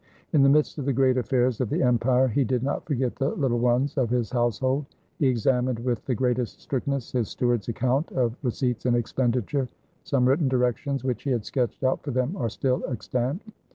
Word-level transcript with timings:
In 0.33 0.41
the 0.41 0.49
midst 0.49 0.79
of 0.79 0.85
the 0.85 0.93
great 0.93 1.15
affairs 1.17 1.61
of 1.61 1.69
the 1.69 1.83
empire 1.83 2.27
he 2.27 2.43
did 2.43 2.63
not 2.63 2.85
forget 2.87 3.15
the 3.17 3.29
little 3.35 3.59
ones 3.59 3.95
of 3.99 4.09
his 4.09 4.31
household. 4.31 4.87
He 5.19 5.27
examined 5.27 5.77
with 5.77 6.03
the 6.05 6.15
greatest 6.15 6.59
strictness 6.59 7.11
his 7.11 7.29
steward's 7.29 7.67
account 7.69 8.11
of 8.13 8.35
re 8.41 8.49
ceipts 8.49 8.87
and 8.87 8.95
expenditure. 8.95 9.67
Some 10.03 10.27
written 10.27 10.47
directions 10.47 11.03
which 11.03 11.21
he 11.21 11.29
had 11.29 11.45
sketched 11.45 11.83
out 11.83 12.01
for 12.01 12.09
them 12.09 12.35
are 12.35 12.49
still 12.49 12.83
extant. 12.89 13.43